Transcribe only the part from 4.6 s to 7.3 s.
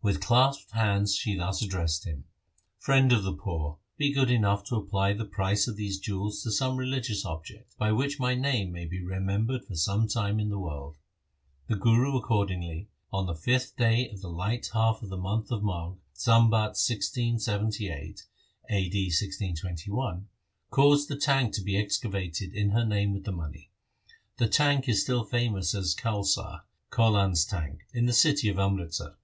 to apply the price of these jewels to some religious